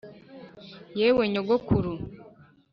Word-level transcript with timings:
yewe 0.99 1.23
nyogokuru 1.31 1.93